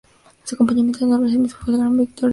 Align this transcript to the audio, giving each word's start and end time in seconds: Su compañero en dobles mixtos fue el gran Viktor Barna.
Su 0.45 0.57
compañero 0.57 0.89
en 1.01 1.09
dobles 1.11 1.37
mixtos 1.37 1.59
fue 1.63 1.75
el 1.75 1.79
gran 1.79 1.95
Viktor 1.95 2.23
Barna. 2.23 2.29